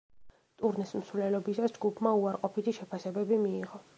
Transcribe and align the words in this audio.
ტურნეს 0.61 0.93
მსვლელობისას 1.01 1.77
ჯგუფმა 1.77 2.15
უარყოფითი 2.21 2.75
შეფასებები 2.81 3.41
მიიღო. 3.47 3.87